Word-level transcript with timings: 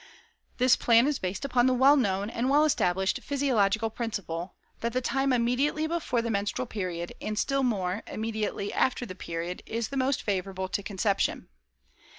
This 0.57 0.75
plan 0.75 1.05
is 1.05 1.19
based 1.19 1.45
upon 1.45 1.67
the 1.67 1.75
well 1.75 1.95
known, 1.95 2.31
and 2.31 2.49
well 2.49 2.65
established 2.65 3.19
physiological 3.21 3.91
principle 3.91 4.55
that 4.79 4.93
THE 4.93 4.99
TIME 4.99 5.31
IMMEDIATELY 5.31 5.85
BEFORE 5.85 6.23
THE 6.23 6.31
MENSTRUAL 6.31 6.65
PERIOD, 6.65 7.13
AND 7.21 7.37
STILL 7.37 7.61
MORE, 7.61 8.01
IMMEDIATELY 8.07 8.73
AFTER 8.73 9.05
THE 9.05 9.13
PERIOD 9.13 9.61
IS 9.67 9.89
THE 9.89 9.97
MOST 9.97 10.23
FAVORABLE 10.23 10.69
TO 10.69 10.81
CONCEPTION. 10.81 11.49